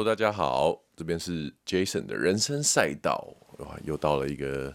[0.00, 4.74] Hello，大家好，这边是 Jason 的人生赛道，哇，又到了一个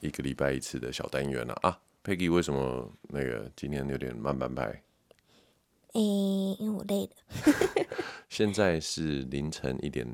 [0.00, 1.78] 一个礼拜一次的小单元了啊。
[2.02, 4.62] Peggy，为什么那个今天有点慢半拍？
[5.92, 7.86] 诶、欸，因为我累了。
[8.30, 10.08] 现在是凌晨一点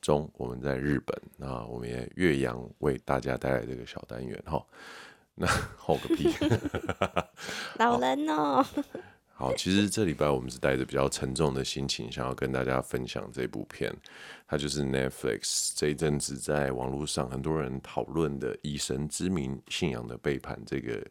[0.00, 4.64] 钟，我们在日本啊，我们也岳阳为大家带来这个小单元哈。
[5.34, 5.44] 那
[5.76, 6.32] 吼个屁！
[7.80, 8.64] 老人哦。
[9.42, 13.92] 好，其实这礼拜我们是带着比较沉重的心情，想要跟大家分享这部片，
[14.46, 21.04] 它就是 Netflix 这一阵子在网络上很多人讨论的“以神之名，信仰的背叛”这个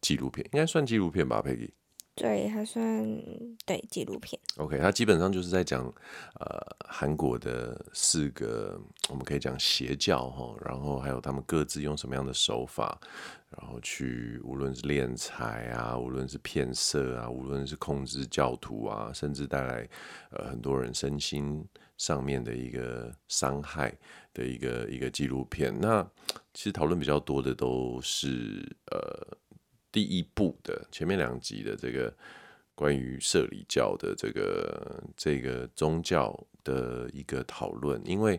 [0.00, 1.72] 纪录片，应该算纪录片吧佩奇。
[2.16, 2.82] 对，还算
[3.66, 4.40] 对纪录片。
[4.56, 5.84] OK，它基本上就是在讲
[6.40, 12.98] 呃韩国的四个，我们可以讲邪教哈，然后还有他们各自用什么样的手法，
[13.50, 19.86] 然后去无论是敛财啊，无论是骗色啊，无论是控制教徒啊，甚至带来
[20.30, 21.62] 呃很多人身心
[21.98, 23.94] 上面的一个伤害
[24.32, 25.78] 的一个一个纪录片。
[25.78, 26.02] 那
[26.54, 29.36] 其实讨论比较多的都是呃。
[29.96, 32.14] 第一部的前面两集的这个
[32.74, 38.38] 关于社理教的这个这个宗教的一个讨论，因为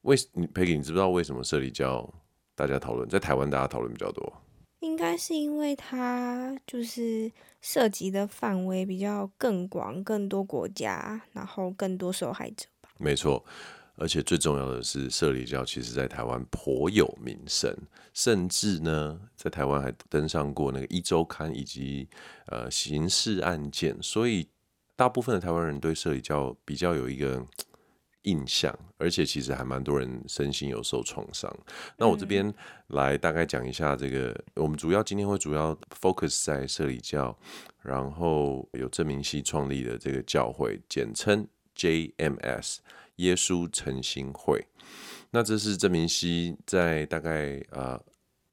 [0.00, 2.10] 为你 Peggy，你知不知道为什么社理教
[2.54, 4.32] 大家讨论在台湾大家讨论比较多？
[4.78, 12.88] 应该是因为它就是涉及的范围比较更广，更多国家，然后更多受害者吧。
[12.96, 13.44] 没错。
[14.00, 17.70] 而且最重要的是，社理教其实在台湾颇有名声，
[18.14, 22.08] 甚至呢，在台湾还登上过那个一周刊以及
[22.46, 24.48] 呃刑事案件，所以
[24.96, 27.44] 大部分的台湾人对社理教比较有一个
[28.22, 31.54] 印象，而且其实还蛮多人身心有受创伤。
[31.98, 32.52] 那我这边
[32.86, 37.38] 来大概讲一下这个，我们主要今天会主要 focus 在社理教，
[37.82, 41.46] 然后有郑明熙创立的这个教会，简称
[41.80, 42.78] JMS。
[43.16, 44.66] 耶稣诚心会，
[45.30, 48.02] 那这是郑明熙在大概呃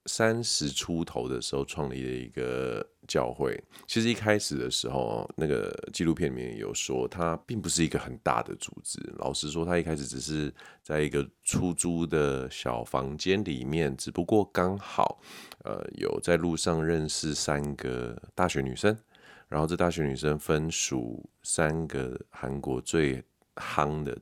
[0.08, 3.58] 三十出头的时候创立的一个教会。
[3.88, 9.00] 其实一开始的时候，那个纪录片里面有说，它并不是一个很大的组织。
[9.20, 15.22] 老实说，他一开始只是在一个出租的小房间里面，只不过刚好
[15.64, 18.98] 呃有在路上认识三个大学女生，
[19.48, 23.24] 然后这大学女生分属三个韩国最
[23.56, 24.18] 夯的。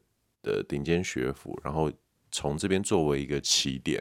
[0.45, 1.91] 的顶尖学府，然后
[2.29, 3.99] 从这边作为一个起点，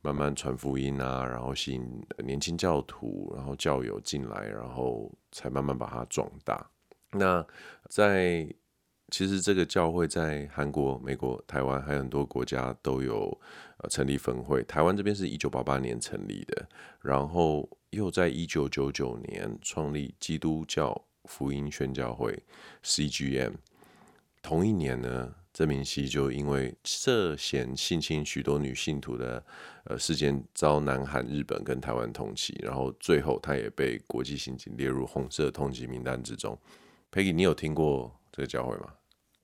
[0.00, 6.64] 慢慢传福音啊，然后吸引年轻教徒，然后教友进来，然后才慢慢把它壮大。
[7.10, 7.44] 那
[7.88, 8.48] 在
[9.12, 13.38] 其实这个教会在韩国、美国、台湾还有很多国家都有
[13.76, 14.62] 呃成立分会。
[14.62, 16.66] 台湾这边是一九八八年成立的，
[17.02, 22.42] 然后又在一九九九年创立基督教福音宣教会
[22.82, 23.52] （CGM）。
[24.40, 29.44] 同一年呢，郑明熙就因为涉嫌性侵许多女信徒的
[29.84, 36.58] 呃事件，遭南韩、日本跟台湾通缉，然后最后他也被国际刑警列入红色通缉名单之中。
[37.12, 38.94] Peggy，你有听过这个教会吗？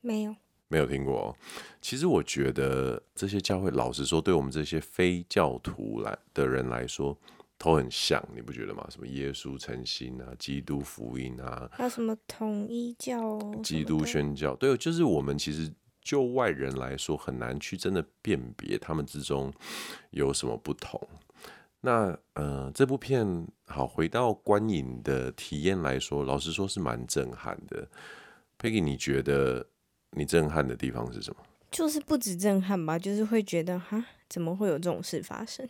[0.00, 0.34] 没有，
[0.69, 1.36] 没有听过。
[1.81, 7.16] 其实我觉得这些教会，老实说，对我们这些非教徒来的人来说，
[7.56, 8.87] 都很像，你不觉得吗？
[8.91, 15.72] 什么耶稣诚心啊，基督福音啊，还有什么统一教、基督宣教，对，就是我们其实。
[16.00, 19.53] 就外人来说，很难去真的辨别他们之中
[20.08, 20.98] 有什么不同。
[21.82, 27.87] 那呃，这部片好，回到观影的体验来说，老实说是蛮震撼的。
[28.58, 29.66] Peggy，你觉得
[30.10, 31.41] 你震撼的地方是什么？
[31.70, 35.69] 就是不止震撼吧，就是会觉得哈，怎么会有这种事发生？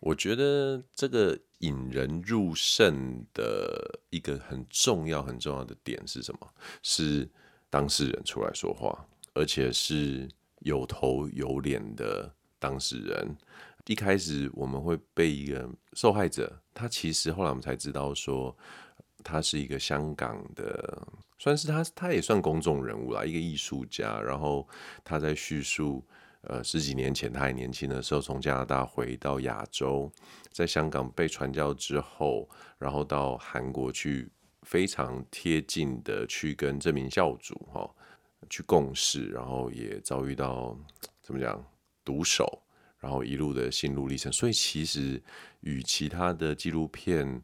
[0.00, 6.48] 我觉得这个引人入胜的一个很重要、很重要的点是什么？
[6.82, 7.28] 是
[7.70, 9.06] 当事人出来说话。
[9.38, 10.26] 而且是
[10.60, 13.36] 有头有脸的当事人。
[13.84, 18.56] 一开始我们会被一个受害者，他其实后来我们才知道说，
[19.26, 21.02] 他是一个香港的，
[21.36, 24.20] 算是他，他也算公众人物啦，一个艺术家。
[24.20, 24.66] 然后
[25.02, 26.06] 他在叙述，
[26.42, 30.08] 呃，十几年前他还年轻的时候，从加拿大回到亚洲，
[30.52, 34.30] 在香港被传教之后，然后到韩国去，
[34.62, 37.90] 非常贴近的去跟这名教主哈。
[38.48, 40.78] 去共事，然后也遭遇到
[41.20, 41.60] 怎么讲
[42.04, 42.62] 毒手，
[43.00, 44.30] 然后一路的心路历程。
[44.30, 45.20] 所以其实
[45.62, 47.42] 与其他的纪录片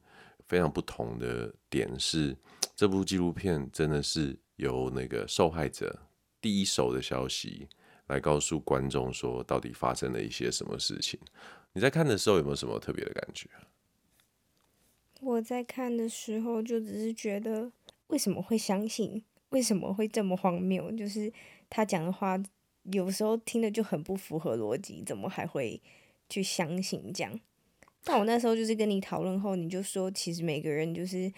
[0.52, 2.36] 非常不同的点是，
[2.76, 5.98] 这部纪录片真的是由那个受害者
[6.42, 7.66] 第一手的消息
[8.08, 11.18] 来告诉观众说，到底发生了一些什么事情。
[11.72, 13.48] 你在看的时候有没有什么特别的感觉？
[15.22, 17.72] 我在看的时候就只是觉得，
[18.08, 19.24] 为什么会相信？
[19.48, 20.92] 为什么会这么荒谬？
[20.92, 21.32] 就是
[21.70, 22.38] 他讲的话
[22.82, 25.80] 有时候听的就很不符合逻辑，怎么还会
[26.28, 27.40] 去相信这样？
[28.04, 31.32] 但我那时候就是跟你讨论后，你就说其实每个人就是。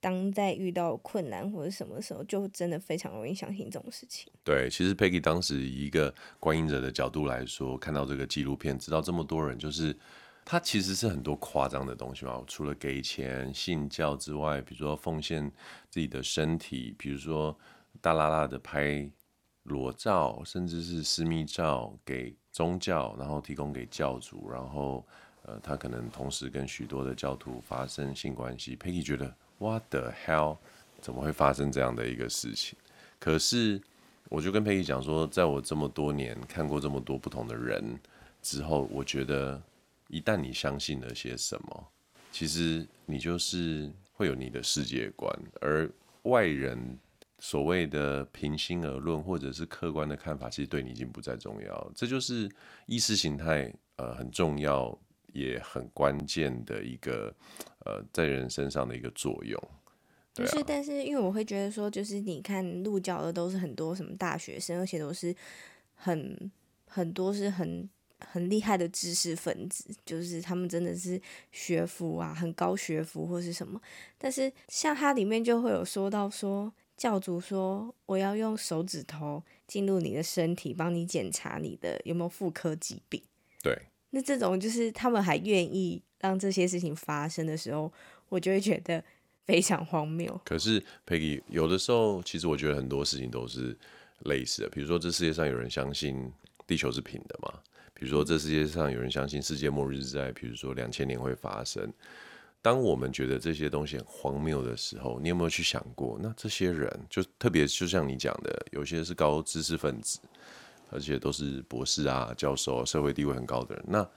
[0.00, 4.30] 当在遇到困难或者什么时候，就真的非常容易相信这种事情。
[4.44, 9.96] 对，其实 Peggy 当时以一个观影者的角度来说，看到这个纪录片，知道这么多人，就是
[10.44, 12.44] 他其实是很多夸张的东西嘛。
[12.46, 15.50] 除了给钱、信教之外，比如说奉献
[15.88, 17.58] 自己的身体，比如说
[18.02, 19.10] 大剌剌的拍
[19.62, 25.02] 裸照，甚至是私密照给宗教，然后提供给教主，然后
[25.44, 28.76] 呃，他可能同时跟许多的教徒发生性关系。
[28.76, 29.34] Peggy 觉得。
[29.58, 30.58] What the hell？
[31.00, 32.76] 怎么会发生这样的一个事情？
[33.20, 33.80] 可是，
[34.28, 37.98] 我就跟佩奇讲说，在我这么多年看过这么多不同的人
[38.42, 39.62] 之后，我觉得
[40.08, 41.86] 一旦你相信了些什么，
[42.32, 45.88] 其实你就是会有你的世界观，而
[46.22, 46.98] 外人
[47.38, 51.92] 所谓的平心而论或者是客观的看法，其实对你已经不再重要。
[51.94, 52.50] 这就是
[52.86, 54.98] 意识形态，呃，很重要。
[55.34, 57.34] 也很关键的一个，
[57.84, 59.60] 呃，在人身上的一个作用。
[60.32, 65.34] 就是，但是因为我会觉得说，就是你看入教的都是很多什么大学生，而且都是
[65.94, 66.50] 很
[66.86, 67.88] 很多是很
[68.18, 71.20] 很厉害的知识分子，就是他们真的是
[71.52, 73.80] 学府啊，很高学府或是什么。
[74.18, 83.22] 但是像它里面就会有说到说，教主说我要用手指头进入你的身体，帮你检查你的有没有妇科疾病。
[83.62, 83.76] 对。
[84.14, 87.92] 那这种就是他们还愿意让这些事情发生的时候，
[88.28, 89.02] 我就会觉得
[89.44, 90.40] 非常荒谬。
[90.44, 93.76] 可是，Peggy，有的时候其实我觉得很多事情都是
[94.20, 94.68] 类似的。
[94.68, 96.32] 比如说，这世界上有人相信
[96.64, 97.58] 地球是平的嘛？
[97.92, 101.92] 比如说，这世界上有人相信世界末日在，比如说两千年会发生。
[102.62, 106.16] 当我们觉得这些东西很荒谬的时候，你有没有去想过？
[106.22, 110.20] 那这些人就特别就像你讲的，有些是高知识分子。
[110.90, 113.84] 而且都是博士啊、教授，社会地位很高的人。
[113.88, 114.08] 那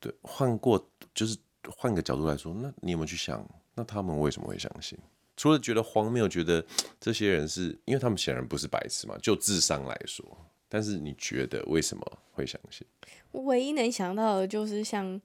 [0.00, 1.38] 对，换过就是
[1.68, 3.42] 换个角度来说，那你有没有去想，
[3.74, 4.98] 那他们为什么会相信？
[5.36, 6.64] 除了觉得荒谬，觉得
[7.00, 9.16] 这些人是因为他们显然不是白痴嘛？
[9.22, 10.24] 就智商来说，
[10.68, 12.86] 但是你觉得为什么会相信？
[13.32, 15.20] 我唯一能想到的就是，像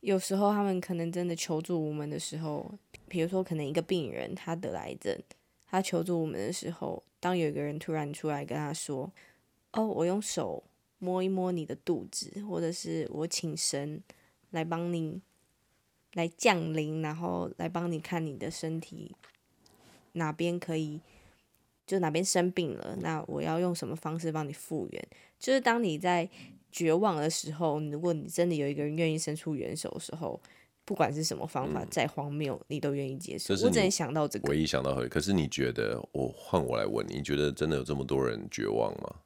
[0.00, 2.70] 有时候他们可能真的求助无门的时候，
[3.08, 5.16] 比如说可能一个病人他得癌症，
[5.70, 9.10] 他求助无门的时候，当有一个人突然出来跟他说。
[9.74, 10.64] 哦，我用手
[10.98, 14.02] 摸一摸你的肚子，或者是我请神
[14.50, 15.20] 来帮你
[16.14, 19.14] 来降临，然后来帮你看你的身体
[20.12, 21.00] 哪边可以，
[21.86, 25.08] 就哪边生病了，那我要用什么方式帮你复原？
[25.40, 26.28] 就是当你在
[26.70, 30.40] 绝望的时候，如果你真的有一个人愿意伸出援手的时候，
[30.84, 33.52] 不管是什么方法，嗯、再荒谬，你都愿意接受。
[33.54, 39.16] 我只能想到这个，唯一想到可是你觉得，我换我来问你，你觉得真的有这么多人绝望吗？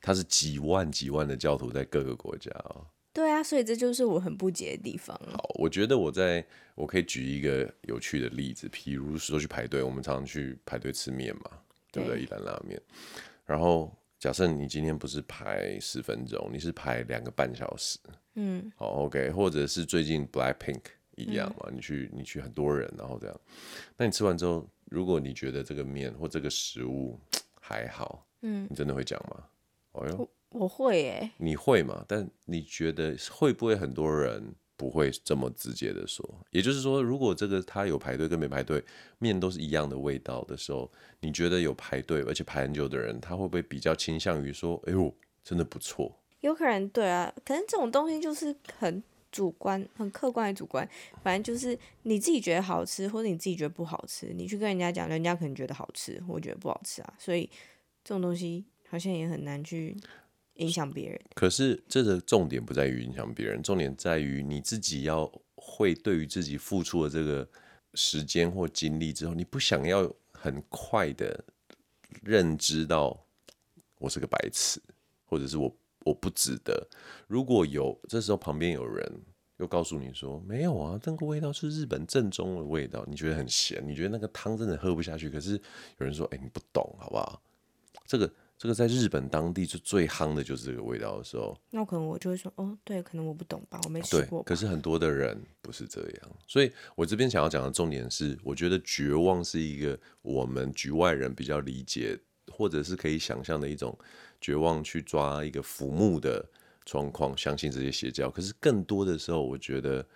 [0.00, 2.86] 他是几万几万的教徒在各个国家哦。
[3.12, 5.20] 对啊，所以这就是我很不解的地方。
[5.26, 11.50] 好，我觉得我在我可以举一个有趣的例子，譬如说去排队，我们常常去排队吃面嘛，
[11.90, 12.22] 对不对？
[12.22, 12.80] 一兰拉面。
[13.44, 17.98] 然后假设你今天不是排十分钟，你是排两个半小时，
[18.36, 20.82] 嗯，好，OK，或者是最近 Blackpink
[21.16, 23.40] 一样嘛，嗯、你去你去很多人，然后这样，
[23.96, 27.18] 那你吃完之后，如果你觉得这个面或这个食物
[27.60, 29.44] 还好，嗯，你真的会讲吗？
[29.92, 32.04] 我我会诶，你会嘛？
[32.08, 36.28] 但你觉得会不会很多人不会这么直接的说？
[36.50, 38.82] 也就是说，如果这个他有排队跟没排队，
[39.18, 50.88] 面都是一样的味道的时候，你觉得有排队而且排很久的人，他会不会比较倾向于说：“哎呦，真的不错。”有可能对啊，可能这种东西就是很主观、很客观的主观。
[51.22, 57.14] 反正就是你自己觉得好吃，或者你自己觉得不好吃，你去跟人家讲，人家可能觉得好吃，我觉得不好吃啊。
[57.18, 57.48] 所以
[58.02, 58.64] 这种东西。
[58.90, 59.96] 好像也很难去
[60.54, 61.20] 影响别人。
[61.34, 67.48] 可是这个重点不在于影响别人，重点在于你自己要会对于自己付出的这个
[67.94, 71.44] 时间或精力之后，你不想要很快的
[72.20, 73.24] 认知到
[73.98, 74.82] 我是个白痴，
[75.24, 75.72] 或者是我
[76.04, 76.88] 我不值得。
[77.28, 79.08] 如果有这时候旁边有人
[79.58, 85.30] 又告诉你说没有啊，那个味道是日本正宗的味道，你觉得很咸，你觉得那个汤真的喝不下去。
[85.30, 85.52] 可是
[85.98, 87.40] 有人说，哎，你不懂好不好？
[88.04, 88.28] 这个。
[88.60, 94.42] 这个在日本当地就最夯的，就是这个味道的时候，那可能我就会说，哦，对，可能我不懂吧，我没吃过。
[94.42, 102.20] 可是很多的人不是这样，所以我这边想要讲的重点是，我觉得绝望是一个我们局外人比较理解，
[102.52, 103.98] 或者是可以想象的一种
[104.42, 106.46] 绝望，去抓一个浮木的
[106.84, 108.30] 状况，相信这些邪教。
[108.30, 110.06] 可是更多的时候，我觉得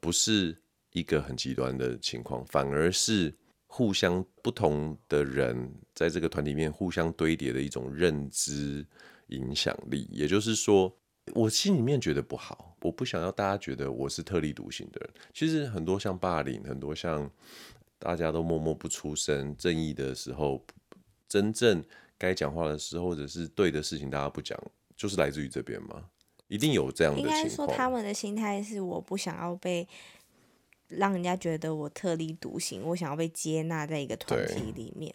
[0.00, 0.56] 不是
[0.92, 3.34] 一个很极端的情况，反而是。
[3.74, 8.86] 互相不同的人在这个团体里面互相堆叠的一种认知
[9.28, 10.06] 影响力。
[10.12, 10.94] 也就是说，
[11.32, 15.10] 我心里面觉得不好，我不想要大家觉得我是特立独行的人。
[15.32, 17.30] 其实很多像霸凌，很多像
[17.98, 20.62] 大家都默默不出声，正义的时候，
[21.26, 21.82] 真正
[22.18, 24.62] 该讲话的时候，或者是对的事情，大家不讲，
[24.94, 26.04] 就是来自于这边吗？
[26.48, 27.38] 一定有这样的情况。
[27.38, 29.88] 应该说，他们的心态是我不想要被
[30.96, 35.12] 让人家觉得我特立独行，我想要被接纳在一个团体里面。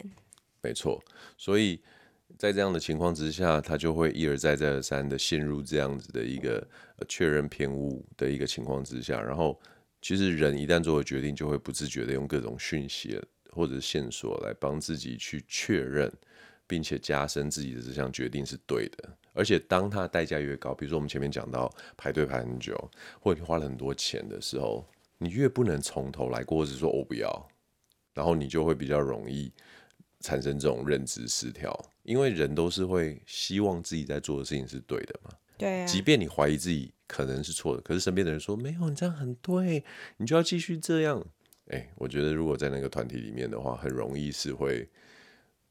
[0.60, 1.02] 没错，
[1.36, 1.80] 所以
[2.36, 6.66] 在这样的情况之下，他就会一而再、再而三的陷入这样子的一个
[7.08, 9.20] 确认偏误的一个情况之下。
[9.20, 9.58] 然后，
[10.02, 13.20] 其实人一旦做了决定，就会不自觉的用各种讯息
[13.50, 16.12] 或者线索来帮自己去确认，
[16.66, 19.08] 并且加深自己的这项决定是对的。
[19.32, 22.76] 而且，当他的代价越高，比如说我们前面讲到排队排很久，
[23.20, 24.84] 或者你花了很多钱的时候，
[25.18, 27.48] 你越不能从头来过，或者说我不要，
[28.14, 29.52] 然后你就会比较容易
[30.20, 31.78] 产生这种认知失调。
[32.02, 35.30] 因为人都是会希望自己在做的事情是对的嘛。
[35.58, 35.86] 对啊。
[35.86, 39.84] 即便你怀疑自己可能是错的，可是身边的人说没有，你这样很对，
[40.16, 41.22] 你就要继续这样。
[41.66, 44.88] 哎，我觉得如果在那个团体里面的话，很容易是会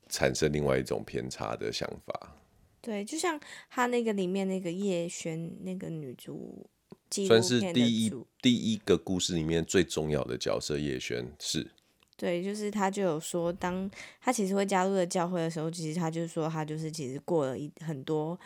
[0.09, 2.35] 产生另外一种偏差的想法。
[2.81, 6.69] 对，就像他那个里面那个叶璇那个女主，
[7.27, 10.77] 算是第一第一个故事里面最重要的角色。
[10.77, 11.71] 叶璇是，
[12.15, 13.89] 对，就是他就有说，当
[14.21, 18.37] 他其实会加入了教会的时候，其实他就是说，他就是其实过了一很多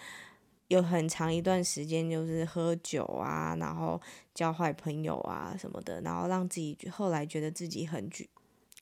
[0.68, 4.00] 有很长一段时间，就是喝酒啊，然后
[4.34, 8.28] 交坏朋友啊什么的，然后让自己后来觉得自己很沮。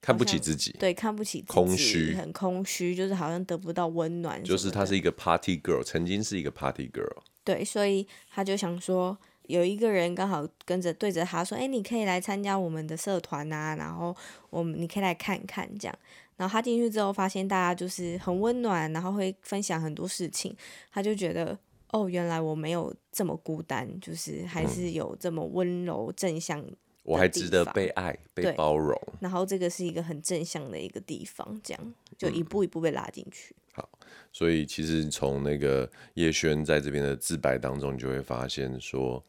[0.01, 4.41] 看不起自己，对，看不起自己，空虚，很空虚，就是好像得不到温暖。
[4.41, 7.21] 就是他是一个 party girl，曾经是一个 party girl。
[7.43, 9.17] 对，所以他就想说，
[9.49, 14.15] 有一个人刚好跟着对着他说：“哎，你可以来参加我们的社团啊，然后
[14.51, 15.99] 我们你可以来看看这样。”
[16.37, 20.55] 然后他进去之后，发现大家就是很温暖，然后会分享很多事情，
[20.91, 21.57] 他就觉得
[21.91, 26.63] 哦，原来我没有这么孤单，就是还是有这么温柔正向。
[27.01, 33.55] 我还值得被爱、被包容，然后这个是一个很正向的一个地方，这样就一步一步被拉进去。
[33.55, 33.57] 嗯。
[33.71, 33.89] 好，
[34.31, 39.23] 所以其实从那个叶轩在这边的自白当中，你就会发现说，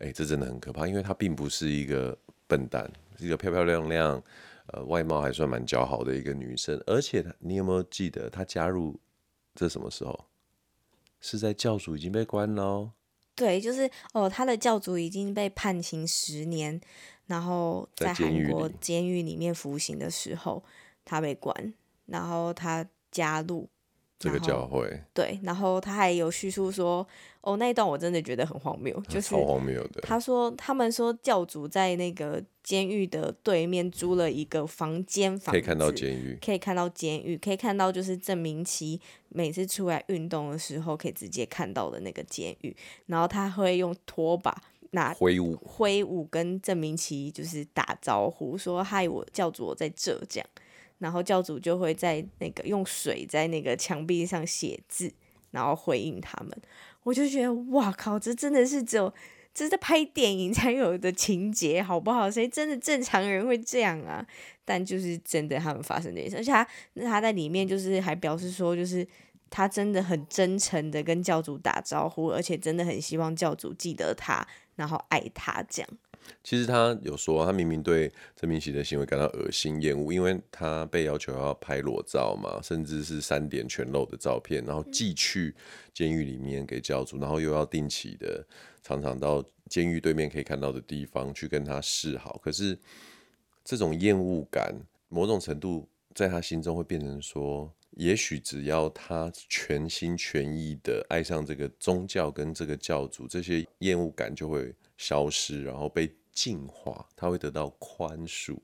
[0.00, 4.22] 哎、欸，这真的很可怕，因为她并不是一个笨蛋，是一个漂漂亮亮，
[4.66, 6.80] 呃，外貌还算蛮姣好的一个女生。
[6.86, 8.98] 而且你有没有记得她加入
[9.54, 10.26] 这什么时候？
[11.20, 12.92] 是在教主已经被关了。
[13.34, 16.80] 对，就是哦，他的教主已经被判刑十年。
[17.26, 20.64] 然后在韩国监狱里面服刑的时候，
[21.04, 21.74] 他被关，
[22.06, 23.68] 然后他加入
[24.18, 25.02] 这个教会。
[25.14, 27.06] 对，然后他还有叙述说，
[27.40, 30.00] 哦，那一段我真的觉得很荒谬，就是超荒谬的。
[30.00, 44.62] 他说，他们说教主在那个监狱的对面租了一个房间，房可以看到监狱，可以看到监狱，可以看到就是郑明奇每次出来运动的时候可以直接看到的那个监狱，然后他会用拖把。
[44.92, 50.48] 拿挥舞，挥舞跟郑明奇就是打招呼，说嗨，我教主我在这这样，
[50.98, 55.12] 然后教主就会在那个用水在那个墙壁上写字，
[55.50, 56.50] 然后回应他们。
[57.02, 59.12] 我就觉得哇靠，这真的是只有
[59.54, 62.30] 这是在拍电影才有的情节，好不好？
[62.30, 64.26] 谁真的正常人会这样啊？
[64.64, 66.66] 但就是真的，他们发生这件事，而且他
[67.02, 69.06] 他在里面就是还表示说，就是
[69.50, 74.46] 他真的很真诚的跟教主打招呼，而且真的很希望教主记得他。
[74.76, 75.90] 然后爱他这样，
[76.42, 85.54] 其实他有说，他明明对郑明熙的行为感到恶心厌恶，因为他被要求要拍裸照嘛，甚至是三点全露的照片，然后寄去
[85.92, 88.46] 监狱里面给教主，然后又要定期的
[88.82, 92.40] 常常到监狱对面可以看到的地方去跟他示好。
[92.42, 92.78] 可是
[93.64, 94.74] 这种厌恶感，
[95.08, 97.72] 某种程度在他心中会变成说。
[97.92, 108.58] 也许只要他全心全意的爱上这个宗教跟这个教主，这些厌恶感就会消失，然后被净化，他会得到宽恕。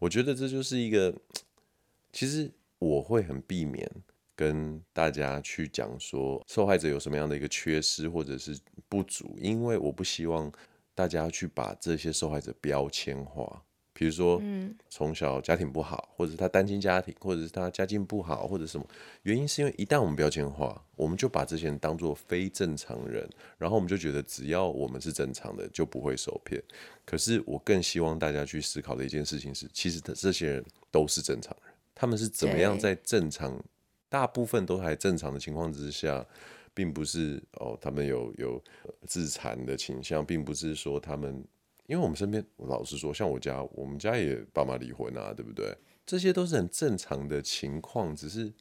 [0.00, 1.14] 我觉得这就是一个，
[2.12, 3.88] 其实我会很避免
[4.34, 8.58] 跟大家去讲说受害者有什么样的一个缺失或者是
[8.88, 10.50] 不足，因为我不希望
[10.94, 13.64] 大家去把这些受害者标签化。
[13.98, 18.86] 比如说，嗯从小家庭不好，或者是他单亲家庭，或者是他家境不好，或者什么
[19.24, 23.28] 原因，是因为一旦我们标签化，我们就把这些人当作非正常人，
[23.58, 26.62] 然后我们就觉得只要我们是正常的，就不会受骗。
[27.04, 33.60] 可是我更希望大家去思考的一件事情是，其实这些人都是正常人，他们是怎么样在正常，
[34.08, 36.24] 大部分都还正常的情况之下，
[36.72, 38.62] 并不是哦，他们有有
[39.08, 41.44] 自残的倾向，并不是说他们。
[41.88, 45.74] 因为我们身边，我老实说，像我家，我们家也爸妈离婚啊，对不对？
[46.04, 48.52] 这些都是很正常的情况，只是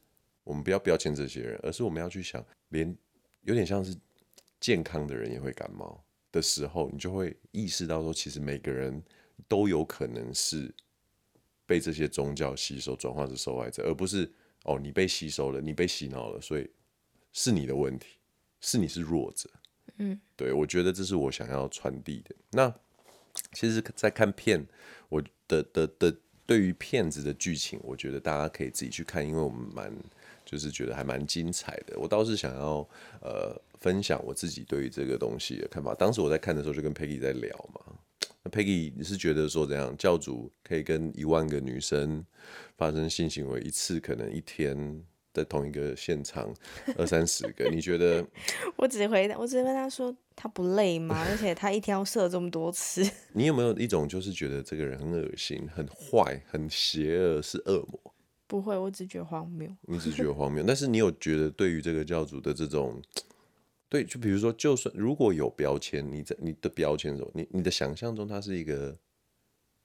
[0.45, 2.97] 我们不要标签这些人，而是我们要去想，连
[3.41, 3.93] 有点像是
[4.61, 9.03] 健康的人也会感冒的时候，你就会意识到说，其实每个人
[9.45, 10.73] 都有可能是
[11.65, 14.31] 被这些宗教吸收，转化成受害者，而不是
[14.63, 16.69] 哦，你被吸收了，你被洗脑了，所以
[17.33, 18.19] 是你的问题，
[18.61, 19.49] 是你是弱者。
[19.97, 22.33] 嗯，对，我觉得这是我想要传递的。
[22.51, 22.73] 那
[23.59, 24.63] 其实，在看片，
[25.09, 29.91] 我的的的对于片子的剧情，我觉得大家可以自己去看，因为我们蛮
[30.45, 31.97] 就是觉得还蛮精彩的。
[31.97, 32.87] 我倒是想要
[33.19, 35.95] 呃分享我自己对于这个东西的看法。
[35.95, 37.81] 当时我在看的时候，就跟 Peggy 在聊嘛。
[38.43, 42.23] 那 Peggy 你是觉得说怎样，教主可以跟一万个女生
[42.77, 45.03] 发生性行为，一次可能一天？
[45.37, 46.51] 在同一个现场
[46.97, 48.25] 二三十个，你觉得？
[48.75, 51.23] 我只回答，我只问他说，他不累吗？
[51.29, 53.07] 而且他一天要射这么多次。
[53.33, 58.13] 你有没有一种就是觉得这个人很恶心、很坏、很邪恶，是恶魔？
[58.47, 59.69] 不会，我只觉得荒谬。
[59.81, 62.99] 你只觉得荒谬，但是你有觉得对于这个教主的这种，
[63.87, 68.97] 对，就比如说，就算如果有标签，你在你的标签中，你你的想象中他是一个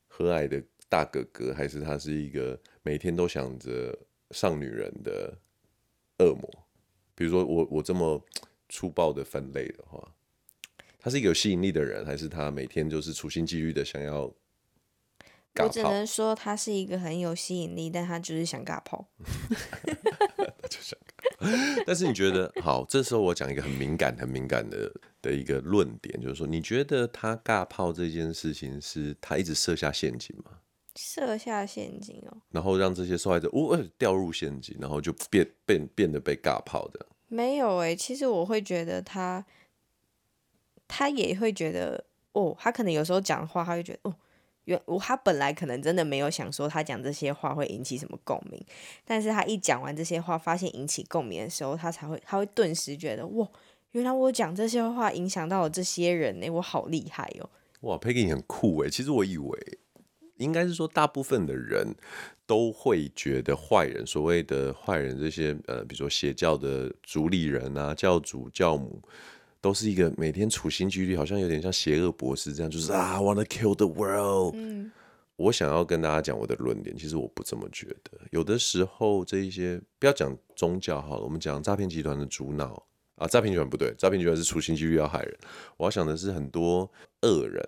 [0.09, 3.99] 和蔼的大哥哥，还是他是一个每天都想着？
[4.33, 5.39] 上女人的
[6.19, 6.51] 恶魔，
[7.15, 8.25] 比如说我我这么
[8.69, 10.15] 粗暴的分类的话，
[10.99, 14.33] 他是一个有吸引力的人，还是他每天就是处心积虑的想要？
[15.59, 19.07] 我只能说他是一个很有吸引力，但他就是想尬跑。
[20.71, 20.99] 就想，
[21.85, 22.87] 但是你觉得好？
[22.89, 30.62] 这时候我讲一个很敏感、很敏感的的一个论点，就是说，你觉得他尬炮这件事情是他一直设下陷阱吗？
[30.95, 37.07] 设下陷阱哦，然后让这些受害者呜掉入陷阱，然后就变变变得被尬炮的。
[37.29, 39.45] 没有哎、欸，其实我会觉得他，
[40.87, 44.15] 他也会觉得哦，他可能有时候讲的话，他会觉得哦，
[44.65, 48.63] 原我他本来可能真的没有想说他讲这些话会引起什么共鸣，
[49.07, 53.49] 但是他一讲完这些话，发现引起共鸣的时候，他才会他会顿时觉得哇，
[53.93, 57.49] 原来我讲这些话影响到了这些人呢、欸，我好厉害哦。
[57.81, 59.79] 哇，Peggy 很酷哎，其实我以为。
[60.37, 61.95] 应该是说，大部分的人
[62.47, 69.01] 都会觉得坏人，所谓的坏人，这些呃，比如说邪教的主理人啊、教主、教母，
[69.61, 74.55] 都是一个每天处心积虑，好像有点像邪恶博士这样，就是啊，I wanna kill the world。
[74.57, 74.91] 嗯，
[75.37, 78.19] 我想要跟大家讲我的论点，其实我不这么觉得。
[78.31, 82.85] 有的时候，这一些不要讲宗教好了，我们讲诈骗集团的主脑
[83.17, 85.39] 啊，诈骗集团不对，诈骗集团是处心积虑要害人。
[85.77, 86.91] 我要想的是很多
[87.23, 87.63] 恶人。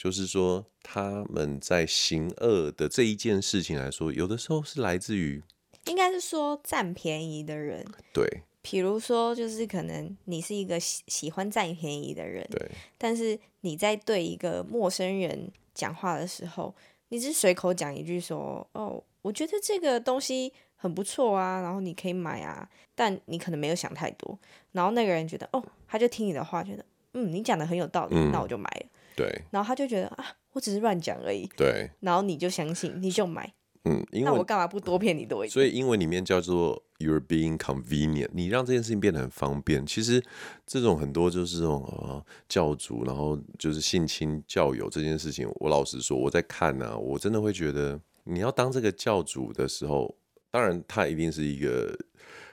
[0.00, 5.42] 就是说，他们在行恶的这一件事情来说，有的时候是来自于，
[5.86, 7.84] 应该是说占便宜的人。
[8.14, 8.24] 对，
[8.62, 12.70] 比如说，就是可能你是一个喜喜欢占便宜的人，对。
[12.96, 16.72] 但是你在对一个陌生人讲话的时候，
[17.08, 24.38] 你只随口讲一句说：“哦，我觉得这个东西很不错啊，然后你可以买啊。”但你可能没有想太多，
[24.70, 26.84] 然后那个人觉得：“哦，他就听你的话，觉得
[27.14, 28.86] 嗯，你讲的很有道理，嗯，那我就买了。”
[29.18, 31.44] 对，然后他就觉得啊，我只是乱讲而已。
[31.56, 33.52] 对，然后你就相信，你就买。
[33.84, 35.52] 嗯，那我干嘛不多骗你多一点？
[35.52, 39.84] 所以英文里面叫做 "You're being convenient"，你让这件事情变得很方便。
[39.86, 40.22] 其实
[40.66, 50.14] 这种很多就是这种呃教主，然后就是性侵教友这件事情，我老实说，我在看呢、啊，我真的会觉得，你要当这个教主的时候，
[50.50, 51.96] 当然他一定是一个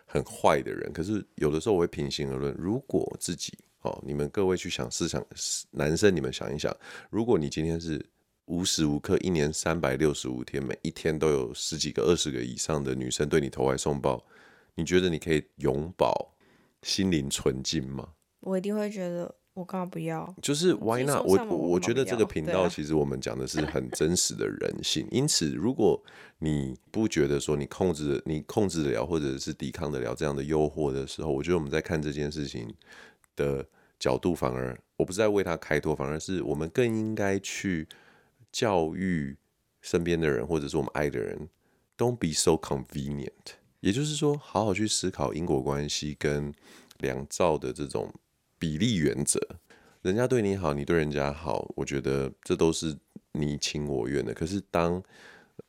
[0.06, 0.94] 很坏的人。
[0.94, 3.58] 可是有的时候我会平心而论，如果自己。
[3.86, 5.24] 哦，你们各位去想，思想，
[5.72, 6.76] 男生你们想一想，
[7.10, 8.04] 如果你今天是
[8.46, 14.24] 无时无刻，一年三百六十五天，每一天都有十几个、二十个以上的女生对你投怀送抱，
[14.76, 16.34] 你觉得你可以永保
[16.82, 18.10] 心灵纯净吗？
[18.42, 20.36] 我一定会觉得，我干嘛不要。
[20.42, 21.26] 就是 Why not？
[21.26, 26.00] 我我，我觉得这个频道其实我们讲的是很 真实的人性，因此如果
[26.38, 32.72] 你不觉得说你控制你控制得了，或者是抵抗得了这样的诱惑的时候，我觉得我们在看这件事情
[33.36, 33.66] 的。
[33.98, 37.88] 角度反而，我不是在为他开脱，反而是我们更应该去
[38.52, 39.36] 教育
[39.82, 41.50] 身边的人，或者是我们爱的人
[41.98, 43.56] ，Don't be so convenient。
[43.80, 46.54] 也就是说，好好去思考因果关系跟
[47.00, 48.14] 两造的这种
[48.60, 49.40] 比例原则。
[50.02, 52.96] 人家对你好，你对人家好，我觉得这都是
[53.32, 54.34] 你情我愿的。
[54.34, 55.02] 可是当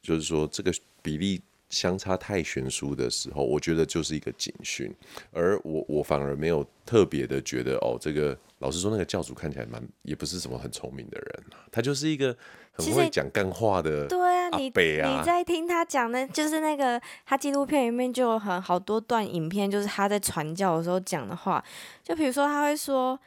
[0.02, 1.40] 就是说这个比例。
[1.68, 4.94] 相差太悬殊的时候，我觉得就是一个警讯，
[5.32, 12.36] 而我我反而没有特别的觉得哦，这个老实说，那个教主看起来蛮也不是什么很聪明的人，他就是一个
[12.72, 14.06] 很会讲干话的。
[14.06, 21.62] 对啊，你你在听他讲的，就是那个他纪录片里面就有很好多段影片，就是他在传教的时候讲的话，
[22.04, 23.18] 就比如说他会说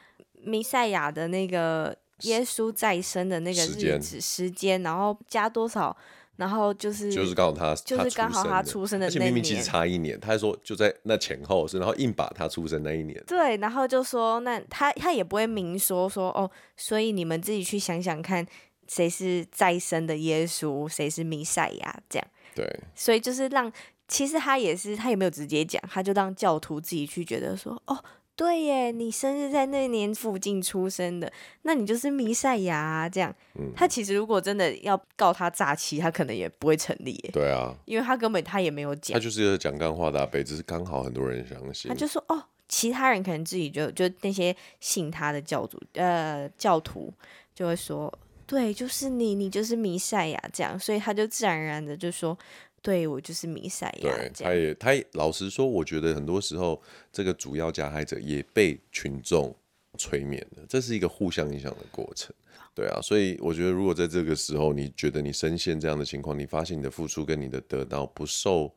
[0.42, 5.96] 弥赛亚的那个耶稣再生的那个日子时间，然后加多少，
[6.40, 13.22] 然后就是就是刚好他就是刚好他出生的那年，而且明明其实差一年，他还说就在那前后是，然后硬把他出生那一年。
[13.28, 18.48] 对，然后就说那他他也不会明说说哦，所以你们自己去想想看，
[18.88, 22.28] 谁是再生的耶稣，谁是弥赛亚这样。
[22.56, 23.70] 对，所以就是让
[24.08, 28.02] 其实他也是他也没有直接讲，他就让教徒自己去觉得说哦。
[28.40, 31.30] 对耶，你生日在那年附近出生的，
[31.64, 33.10] 那你就是弥赛亚啊。
[33.10, 37.32] 这样，嗯，他其实如果真的要告他诈欺，他可能也不会成立耶。
[37.34, 41.90] 对啊，因为他根本他也没有讲，他就是讲干话的阿伯，只是刚好很多人相信。
[41.90, 47.14] 他就说哦，其他人可能自己就就那些信他的教主呃教徒
[47.54, 52.38] 就会说，对，就是你，你就是弥赛亚这样，所以他就自然而然的就说。
[52.82, 54.16] 对，我就是弥赛亚。
[54.18, 59.54] 对，他也，他也老实说，我觉得很多时候这个主要加害者也被群众
[59.98, 62.34] 催眠了，这是一个互相影响的过程。
[62.74, 68.74] 对啊，所以我觉得，如果在这个时候你觉得你深陷这样的情况，你发现你的付出跟你的得到不受，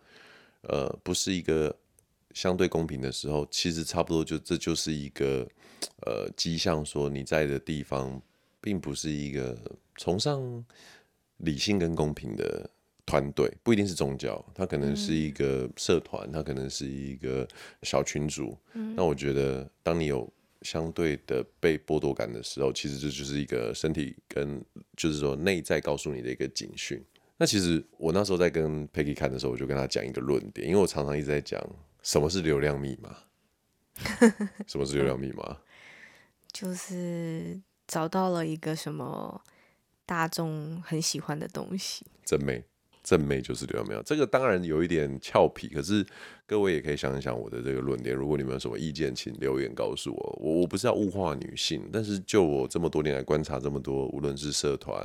[0.62, 1.72] 呃，不是一个
[2.32, 5.46] 相对公平的时候，其实差不多就这就是一个
[6.04, 8.20] 呃迹象，说你在的地方
[8.60, 9.56] 并不是一个
[9.94, 10.64] 崇尚
[11.36, 12.68] 理性跟公平的。
[13.04, 17.46] 团队不一定是宗教，他可能是一个社团，他可能是一个
[17.82, 18.56] 小群组。
[18.74, 20.30] 嗯、那我觉得，当你有
[20.62, 24.64] 相对的被剥夺感的时候，其实这就是一个身体跟
[24.96, 27.04] 就是说内在告诉你的一个警讯。
[27.36, 31.60] 那其实我那时候在跟 Peggy 看的时候，我就跟他讲一个论点，因为我常常一直在讲
[32.02, 33.16] 什么是流量密码。
[34.66, 35.58] 什么是流量密码？
[36.52, 39.42] 就是找到了一个什么
[40.06, 42.06] 大众很喜欢的东西。
[42.24, 42.64] 真美。
[43.02, 46.06] 正妹就是流量密码，这个当然有一点俏皮，可是
[46.46, 48.14] 各位也可以想一想我的这个论点。
[48.14, 50.38] 如果你们有什么意见，请留言告诉我。
[50.40, 55.04] 我我不是要物化女性，但是就我这么多年来观察这么多，无论是社团，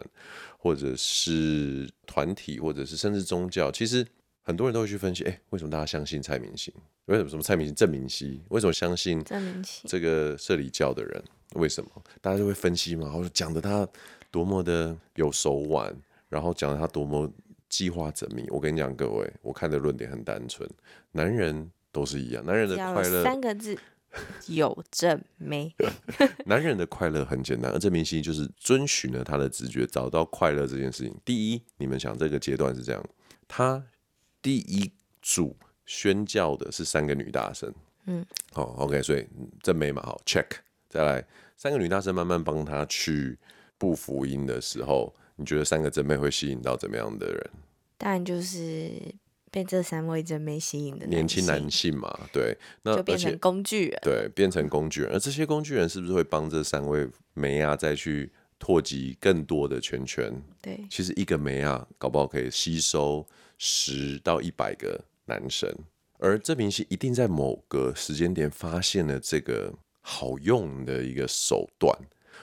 [0.60, 4.06] 或者是团体，或者是甚至宗教，其实
[4.44, 6.72] 很多人都会去分析：哎、欸，为什么大家相信蔡明星？
[7.06, 8.40] 为什么什么蔡明星、郑明熙？
[8.50, 11.24] 为什么相信郑明熙这个社里教的人？
[11.56, 11.90] 为什么
[12.22, 13.08] 大家就会分析嘛？
[13.08, 13.88] 然后讲的他
[14.30, 15.96] 多么的有手腕，
[16.30, 17.28] 然后讲的他多么。
[17.70, 20.70] 计划缜密，我跟你讲，各位，我看的论点很单纯，
[21.12, 23.78] 男人都是一样，男人的快乐三个字
[24.48, 25.76] 有正没？
[26.46, 31.14] 男人的快乐很简单，而郑明析就是遵循了他的直觉，找到快乐这件事情。
[31.26, 33.04] 第一，你们想这个阶段是这样，
[33.48, 33.84] 他
[34.42, 37.74] 第一组宣教的是三个女大生，
[38.06, 39.28] 嗯，好，OK，所以
[39.62, 40.48] 正没嘛，好，check，
[40.90, 41.26] 再来
[41.58, 43.38] 三个女大生慢慢帮他去
[43.78, 45.14] 布福音的时候。
[45.38, 47.50] 你觉得三个真妹会吸引到怎么样的人？
[47.98, 48.92] 当然就是
[49.50, 52.28] 被这三位真妹吸引的年轻男性嘛。
[52.34, 54.00] 对，那就变成工具人。
[54.04, 55.12] 对，变成工具人。
[55.14, 60.42] 而这些工具人是不是会帮这三位梅亚再去拓及更多的圈圈？
[60.62, 63.26] 对，其实一个梅亚，搞不好可以吸收
[63.58, 65.72] 十到一百个男生。
[66.20, 69.72] 而这明星一定在某个时间点发现了这个
[70.02, 71.96] 好用的一个手段。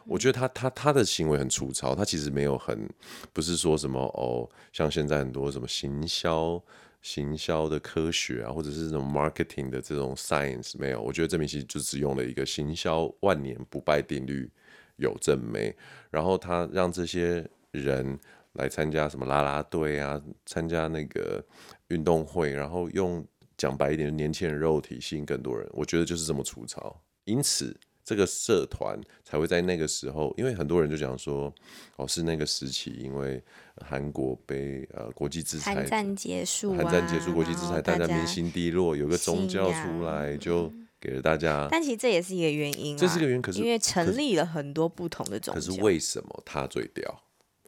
[0.07, 2.89] 我觉得他他他的行为很粗糙，他其实没有很
[3.33, 6.63] 不是说什么哦，像现在很多什么行销
[7.01, 11.01] 行销的科学啊，或者是这种 marketing 的这种 science 没有。
[11.01, 14.51] 我觉得郑明析就只用了一个行销万年不败定律，
[14.97, 15.75] 有正没，
[16.11, 18.19] 然后他让这些人
[18.53, 21.45] 来参加什么啦啦队啊，参加那个
[21.89, 25.69] 运动会，然后用讲白一点，年轻人肉体吸引更多人。
[25.73, 27.75] 我觉得就是这么粗糙，因此。
[28.05, 31.53] 这个社团才会在那个时候，因为很多人就讲说，
[31.97, 33.43] 哦，是那个时期，因为
[33.85, 41.67] 韩国被呃国际制裁，韩战结束，啊，韩战结束，国际制裁，大家民心低落，有个宗教出来，就给了大家。
[41.71, 47.23] 但其实这也是一个原因，这是一个原因，可是因为成立了很多不同的宗教，可是为什么他最屌？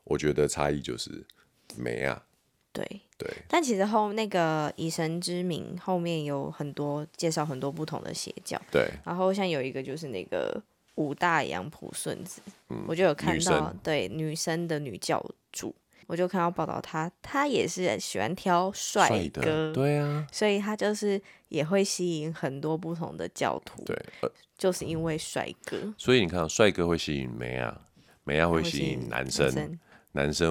[0.04, 1.26] 我觉得差异就是
[1.78, 2.25] 没啊。
[2.76, 10.62] 对，对，但其实后那个以神之名后面有很多介绍很多不同的邪教，对，然后像有一个就是那个
[10.96, 15.74] 五大洋普顺子，嗯，我就有看到，女对女生的女教主，
[16.06, 23.96] 我就看到报道他，他也是喜欢挑帅哥，对啊，所以他就是也会吸引很多不同的教徒，对，
[24.58, 27.80] 就是因为帅哥，所以你看，帅哥会吸引美啊，
[28.24, 29.46] 美啊会吸引男生。
[29.46, 29.78] 男生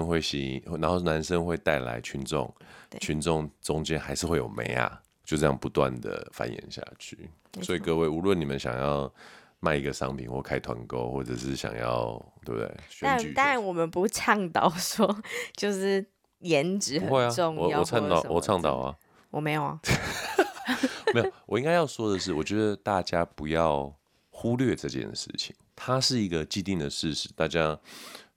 [0.05, 2.53] 会吸引，然后男生会带来群众，
[2.99, 7.29] 群众中间还是会有妹啊，就这样不断的繁衍下去。
[7.61, 9.11] 所以各位，无论你们想要
[9.59, 12.77] 卖一个商品或开团购，或者是想要，对不对？
[13.01, 15.23] 但当然我们不倡导说
[15.55, 16.05] 就是
[16.39, 17.79] 颜值很重要。
[17.79, 18.95] 我我倡导，我倡导啊。
[19.31, 19.79] 我没有啊。
[21.13, 23.93] 没有，我应该要说的是，我觉得大家不要。
[24.37, 27.79] 忽略这件事情，它是一个既定的事实，大家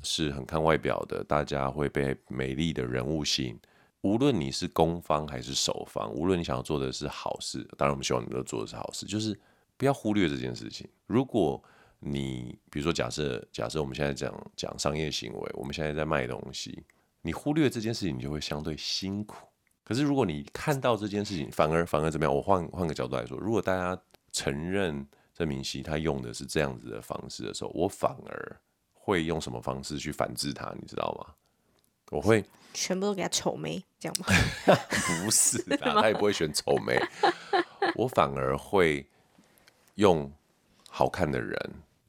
[0.02, 3.58] 是很看外表的，大家会被美丽的人物吸引。
[4.02, 9.38] 无论你是攻方还是守方，无论你想要做的是好事，当然我们希望你都做的是好事，就是
[9.76, 10.88] 不要忽略这件事情。
[11.06, 11.62] 如果
[11.98, 16.84] 你比如说假设假设我们现在讲讲商业行为，我们现在在卖东西，
[17.22, 19.48] 你忽略这件事情，你就会相对辛苦。
[19.82, 22.32] 可是如果你看到这件事情，反而反而怎么样？
[22.32, 28.60] 我换换个角度来说，如果大家承认郑明熙他用的是这样子的方式的时候，我反而
[29.08, 30.70] 会用什么方式去反制他？
[30.78, 31.34] 你知道吗？
[32.10, 32.44] 我会
[32.74, 34.26] 全部都给他丑眉，这样吗？
[35.24, 37.00] 不是的，他也不会选丑眉。
[37.94, 39.06] 我反而会
[39.94, 40.30] 用
[40.90, 41.58] 好看的人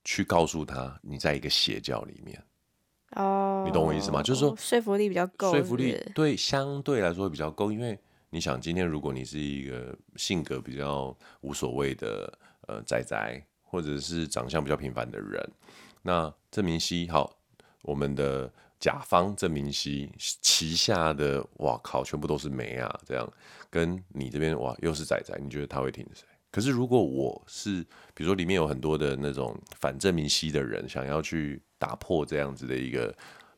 [0.04, 2.44] 去告诉他，你在一个邪教里面。
[3.16, 4.22] 哦，你懂我意思吗？
[4.22, 7.98] 就是说说服力比较够，说服力对相对来说会比较够，因为
[8.30, 15.50] 你想，今天如果你是一个性格比较无所谓的呃仔仔，或者是长相比较平凡的人，
[16.02, 17.38] 那郑明熙好，
[17.82, 18.52] 我们的。
[18.80, 22.98] 甲方郑明熙旗下的，哇靠，全部都是美啊！
[23.06, 23.30] 这样
[23.70, 26.24] 跟你这边哇，又是仔仔，你觉得他会听谁？
[26.50, 27.84] 可是如果我是，
[28.14, 33.14] 比如说里面有很多的那种反郑明熙的人，想要去打破这样子的一个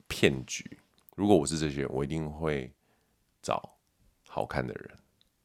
[0.07, 0.79] 骗局，
[1.15, 2.73] 如果我是这些人，我一定会
[3.43, 3.77] 找
[4.27, 4.89] 好看的人，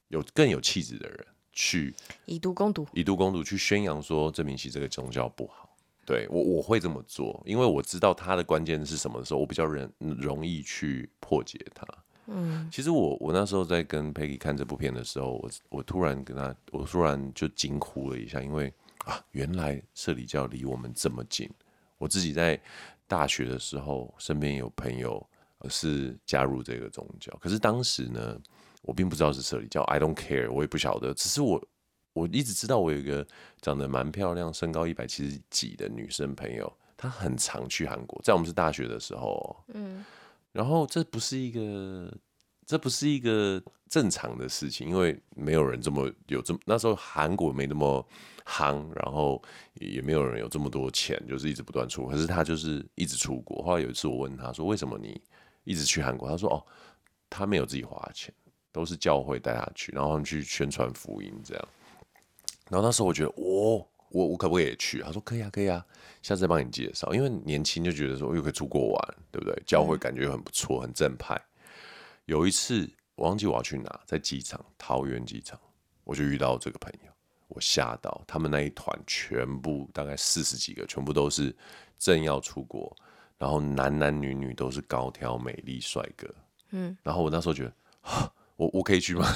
[0.08, 5.65] 有更有气质的人去以毒攻毒，以毒攻毒去宣扬说郑明熙这个宗教不好。
[6.06, 11.84] 对我我会这么做，因为我知道他的关键是什么的时候，我比较容容易去破解它。
[12.28, 18.72] 嗯，其实我我那时候在跟 Peggy 看这部片的时候，我我突然跟他，我突然就惊呼了一下，因为
[19.04, 21.50] 啊，原来社里教离我们这么近。
[21.98, 22.60] 我自己在
[23.08, 25.24] 大学的时候，身边有朋友
[25.68, 28.40] 是加入这个宗教，可是当时呢，
[28.82, 31.60] 我并不知道是社里教，I don't care，我也不晓得，只是我。
[32.16, 33.24] 我一直知道我有一个
[33.60, 40.02] 长得蛮漂亮、身高一百七十几的女生朋友，她很常去韩国，在我们是大学的时候，嗯，
[40.50, 42.10] 然后这不是一个，
[42.64, 48.02] 这不是一个正常的事情，因为没有人这么有这么那时候韩国没那么
[48.46, 49.42] 夯，然后
[49.74, 53.62] 也没有人有这么多钱，就是一直不断出国，可是她就是一直出国。
[53.62, 55.20] 后来有一次我问她说：“为什么你
[55.64, 56.64] 一直去韩国？”她说：“哦，
[57.28, 58.32] 她没有自己花钱，
[58.72, 61.62] 都是教会带她去，然后他们去宣传福音这样。”
[62.68, 65.00] 然后那时候我觉得，哦，我我可不可以也去？
[65.00, 65.84] 他说可以啊，可以啊，
[66.20, 67.14] 下次再帮你介绍。
[67.14, 69.56] 因为年轻就觉得说又可以出国玩，对不对？
[69.64, 71.40] 教会感觉很不错，很正派。
[72.24, 75.58] 有一次我忘记我要去哪，在机场，桃园机场，
[76.02, 77.12] 我就遇到这个朋友，
[77.48, 78.20] 我吓到。
[78.26, 81.54] 他们那一团全部大概四十几个，全部都是
[81.98, 82.96] 正要出国，
[83.38, 86.28] 然后男男女女都是高挑美丽帅哥。
[86.70, 87.72] 嗯，然后我那时候觉得。
[88.56, 89.26] 我我可以去吗？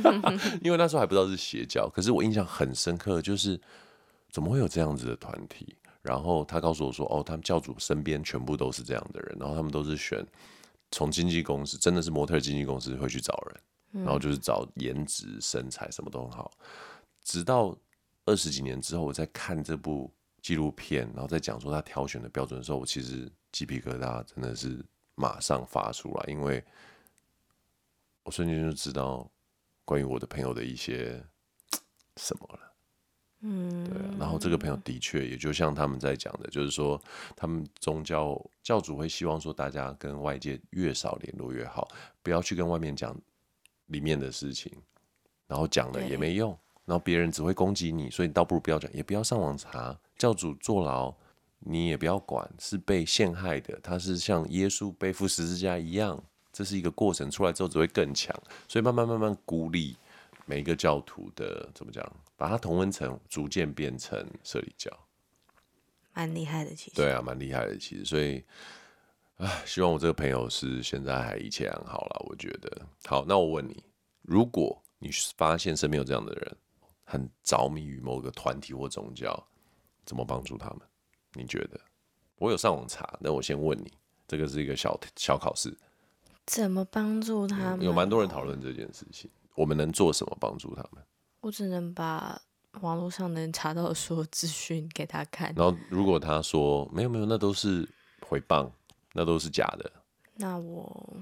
[0.62, 3.60] 因为那时候还不知道是邪教，可是我印象很深刻，就是
[4.30, 5.76] 怎么会有这样子的团体？
[6.00, 10.26] 然后他告诉我说，哦，他们教主身边全部都是这样的人，然后他们都是选
[10.90, 16.50] 从经纪公司，真的是模特经纪公司会去找人，然后就是找颜值、身材什么都很好。
[17.22, 17.76] 直到
[18.24, 26.64] 二十几年之后，我在看这部纪录片，然后在讲说他挑选的标准的时候，我其实鸡皮疙瘩真的是马上发出来，因为。
[28.24, 29.28] 我瞬间就知道
[29.84, 31.22] 关于我的朋友的一些
[32.16, 32.72] 什么了，
[33.40, 34.14] 嗯，对啊。
[34.18, 37.00] 然后这个朋友的确也就像他们在讲的，就是说
[37.34, 41.88] 他们宗教教主会希望说大家跟外界越少联络越好，
[42.22, 43.16] 不要去跟外面讲
[43.86, 44.72] 里面的事情，
[45.46, 49.98] 然后讲了也没用，然后别人只会攻击你，所以你倒不如不要讲，也不要上网查。
[50.16, 51.12] 教主坐牢
[51.58, 56.22] 你也不要管，是被陷害的，他是像耶稣背负十字架一样。
[56.52, 58.36] 这是一个过程，出来之后只会更强，
[58.68, 59.96] 所以慢慢慢慢孤立
[60.44, 62.04] 每一个教徒的怎么讲，
[62.36, 64.90] 把它同温层逐渐变成摄理教，
[66.12, 66.96] 蛮厉害的其实。
[66.96, 68.44] 对啊，蛮厉害的其实，所以，
[69.38, 72.26] 唉，希望我这个朋友是现在还一切安好了。
[72.28, 73.82] 我觉得，好，那我问你，
[74.20, 76.56] 如果你发现身边有这样的人，
[77.04, 79.42] 很着迷于某个团体或宗教，
[80.04, 80.80] 怎么帮助他们？
[81.32, 81.80] 你觉得？
[82.36, 83.90] 我有上网查，那我先问你，
[84.26, 85.74] 这个是一个小小考试。
[86.46, 87.82] 怎么帮助他们？
[87.82, 89.30] 有蛮多人讨论这件事情。
[89.54, 91.02] 我们能做什么帮助他们？
[91.40, 92.40] 我只能把
[92.80, 95.52] 网络上能查到的所有资讯给他看。
[95.54, 97.88] 然后，如果他说没有没有，那都是
[98.26, 98.70] 回谤，
[99.12, 99.92] 那都是假的。
[100.34, 101.14] 那我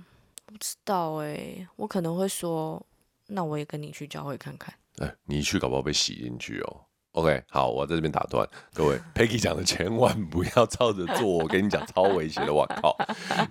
[0.47, 2.85] 不知道哎、欸，我可能会说，
[3.27, 4.73] 那我也跟你去教会看看。
[4.99, 6.85] 哎、欸，你去搞不好被洗进去哦。
[7.13, 12.97] OK，好，我在这边打断各位， Peggy 讲的千万不要照着做，我跟你讲超危险的，我靠，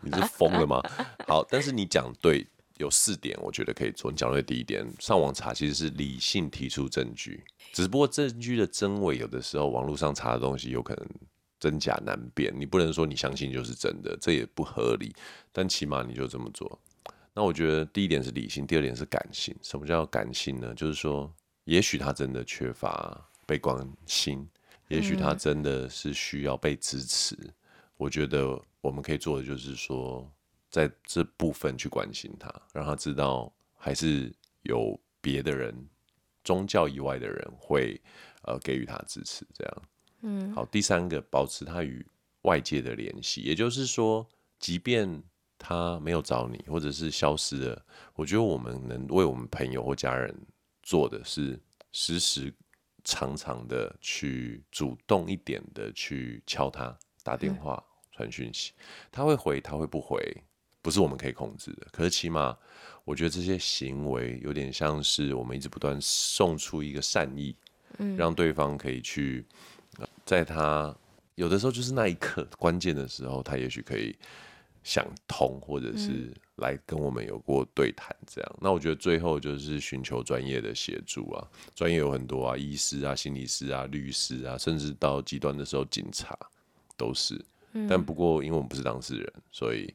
[0.01, 0.81] 你是疯了吗？
[1.27, 4.09] 好，但是你讲对有四点，我觉得可以做。
[4.09, 7.43] 你讲对第一点，上网查其实是理性提出证据，
[7.73, 11.05] 只不过证据的真伪有的时候网络上查的东西有可能
[11.59, 15.13] 真假难辨，你不能说你相信就是真的，这也不合理。
[15.51, 16.79] 但起码你就这么做。
[17.33, 19.53] 那我觉得第一点是理性，第二点是感性。
[19.61, 20.73] 什么叫感性呢？
[20.73, 21.29] 就是说，
[21.65, 24.47] 也许他真的缺乏被关心，
[24.89, 27.35] 也许他真的是需要被支持。
[27.41, 27.53] 嗯、
[27.97, 30.31] 我觉得我们可以做的就是说。
[30.71, 34.31] 在这部分去关心他，让他知道还是
[34.61, 35.75] 有别的人，
[36.43, 37.99] 宗教以外的人会
[38.43, 39.83] 呃给予他支持，这样。
[40.21, 42.05] 嗯，好，第三个，保持他与
[42.43, 44.23] 外界的联系，也就是说，
[44.59, 45.23] 即便
[45.57, 50.31] 他没有找你，或者是消失了，我觉得我们能为我们朋友或家人
[50.83, 51.59] 做的是，
[51.91, 52.53] 时时
[53.03, 58.73] 常常的去主动一点的去敲他，打电话、传讯息，
[59.11, 60.19] 他会回，他会不回。
[60.81, 62.57] 不是我们可以控制的，可是起码
[63.03, 67.53] 我觉得这些行为有点像是我们一直不断送出一个善意，
[67.97, 69.45] 嗯，让对方可以去，
[70.25, 70.95] 在他
[71.35, 74.15] 有的时候就是那一刻关键的时候，他也许可以
[74.83, 78.55] 想通，或者是来跟我们有过对谈这样。
[78.61, 86.37] 那我觉得最后就是寻求专业的协助啊，专业有很多啊，医师啊、心理师啊、律师啊，甚至到极端的时候警察
[86.97, 87.43] 都是。
[87.87, 89.93] 但不过因为我们不是当事人，所以。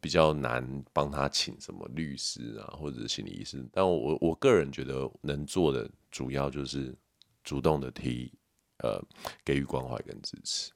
[0.00, 3.64] 比较难帮他请什么律师啊，或者是心理医师。
[3.70, 6.92] 但我我个人觉得能做的主要就是
[7.44, 8.32] 主动的提，
[8.78, 9.00] 呃，
[9.44, 10.72] 给予关怀跟支持。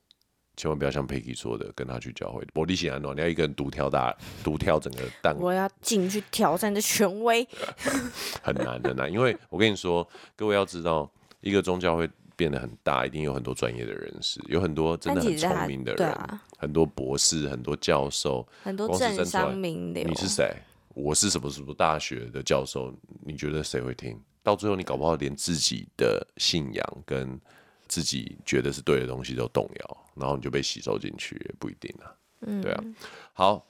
[0.56, 2.42] 千万不要像佩奇说的，跟他去教会。
[2.54, 5.36] 玻璃心安诺，你要一个人独挑大， 独挑整个蛋。
[5.38, 7.46] 我要进去挑战的权威，
[8.42, 9.12] 很难很难。
[9.12, 11.10] 因为我跟你说，各位要知道，
[11.40, 12.08] 一个宗教会。
[12.34, 20.02] 变得很大，一定有很多专业的人士，有很多真的很聪明的人，啊、很多博士，很多教授，很多政商名流。
[20.02, 20.50] 你是谁？
[20.94, 22.92] 我是什么什么大学的教授？
[23.20, 24.18] 你觉得谁会听？
[24.42, 27.38] 到最后，你搞不好连自己的信仰跟
[27.86, 32.14] 自己觉得是对的东西都动摇，然后你就被吸收进去，也不一定啊。
[32.40, 32.84] 嗯，对啊。
[33.32, 33.66] 好，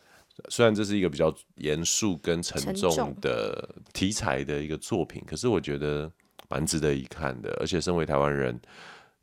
[0.48, 6.10] 虽然这是一个比较严肃跟沉重的题材的一个作品，可是我觉得。
[6.48, 8.60] 蛮值得一看的，而且身为台湾人，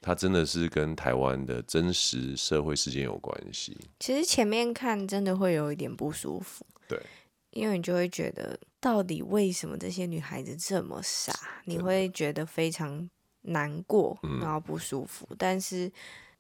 [0.02, 3.78] 他真的是跟台湾的真实社会事件有关系。
[4.00, 7.00] 其实前面看真的会有一点不舒服，对，
[7.52, 11.32] 因为你就会觉得，到底为什么这些女孩子这么傻？
[11.66, 13.08] 你会觉得非常
[13.42, 15.28] 难过，然后不舒服。
[15.30, 15.92] 嗯、但是，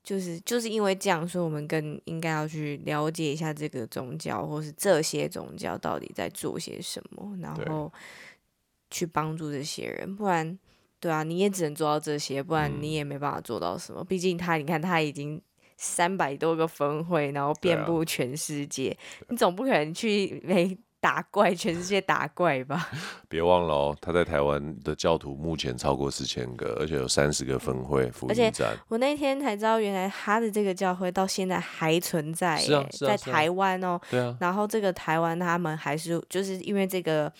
[0.09, 7.93] 就是就是因为这样，所以我们更应该要去了解一下这个宗教，或是这些宗教到底在做些什么，然后
[8.89, 10.57] 去帮助这些人，不然。
[10.99, 14.01] 对啊，你也只能做到这些，不然你也没办法做到什么。
[14.01, 15.39] 嗯、毕竟他，你看他已经
[15.77, 18.89] 三百多个分会，然后遍布全世界，
[19.21, 22.89] 啊、你总不可能去没 打怪， 全世界打怪吧？
[23.27, 28.77] 别忘了哦，他在台湾的教徒目前超过四千个，而且有三十个分会福音站。
[28.87, 33.99] 我那天才知道，原来他的这个教会到现在还存在，是啊是啊、在台湾哦。
[34.09, 34.35] 对啊。
[34.39, 37.31] 然后这个台湾他们还是就是因为这个。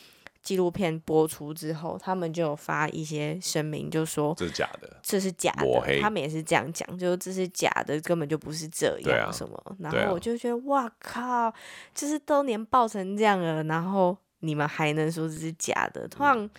[0.41, 5.99] 纪录片播出之后，他们就有发一些声明，就说这是假的，这是假的。
[6.01, 9.55] 他们也是这样讲，就这是假的，根本就不是这样什么。
[9.67, 11.53] 啊、然后我就觉得，啊、哇靠，
[11.93, 16.07] 就是都年爆成这样了，然后你们还能说这是假的？
[16.07, 16.49] 通常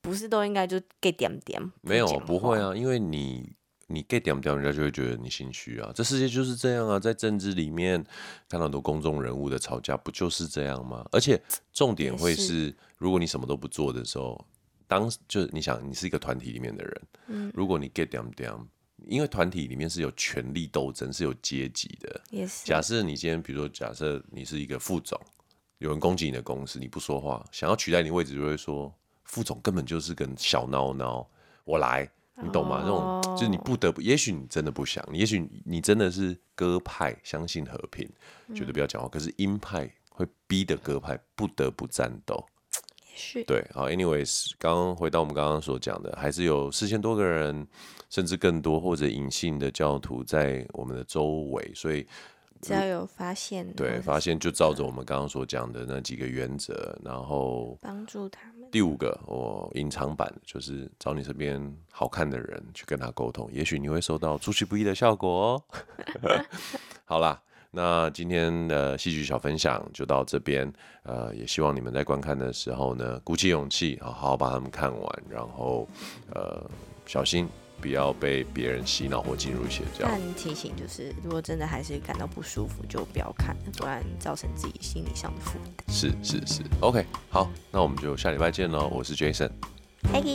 [0.00, 1.72] 不是都应该就 get 点点？
[1.80, 3.52] 没有，不会啊，因为你。
[3.88, 5.92] 你 get 点不掉，人家就会觉得你心虚啊。
[5.94, 8.04] 这世界就是这样啊，在政治里面
[8.48, 11.06] 看到很多公众人物的吵架，不就是这样吗？
[11.12, 11.40] 而且
[11.72, 14.42] 重点会是，如果你什么都不做的时候，
[14.86, 18.66] 当就是你想，你是一个团体里面的人，嗯，如果你 get down down，，
[19.06, 22.20] 因为团体里面是有权力斗争，是有阶级的。
[22.64, 25.20] 假设你今天，比如说，假设你是一个副总，
[25.78, 28.92] 有人攻击你的公司，你不说话，想要取代你位置，就会说
[29.24, 31.26] 副总根本就是个小孬孬，
[31.64, 32.10] 我来。
[32.38, 32.82] 你懂吗？
[32.82, 38.06] 这种就是你不得不，也许你真的不想，也许你真的是鸽派，相信和平，
[38.54, 39.08] 绝对不要讲话。
[39.08, 42.46] 可是鹰派会逼得鸽派不得不战斗。
[43.46, 43.66] 对。
[43.72, 47.66] 好，anyways，刚刚回到我们刚刚所讲的，还是有四千多个人，
[48.10, 52.06] 甚至更多或者隐性的教徒在我们的周围，所以。
[52.62, 58.66] 只要有发现，对，发现就照着我们刚刚所讲的那几个原则，然后帮助他们。
[58.72, 65.62] 第五个，我隐藏版就是找你身边好看的人去跟他沟通，也许你会收到出其不意的效果哦。
[67.04, 67.40] 好啦，
[67.76, 70.72] 那今天的戏剧小分享就到这边，
[71.02, 75.86] 呃，也希望你们在观看的时候呢，鼓起勇气，好好把他们看完，然后
[76.34, 76.64] 呃，
[77.04, 77.46] 小心
[77.78, 80.06] 不要被别人洗脑或进入邪教。
[80.08, 85.94] 但提醒就是，如果真的还是感到不舒服，就不要看，不然造成自己心理上的负担。
[85.94, 88.88] 是是是，OK，好，那我们就下礼拜见喽。
[88.90, 89.50] 我是 Jason，
[90.10, 90.30] 拜拜。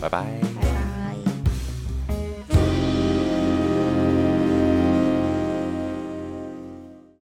[0.00, 0.95] 拜拜。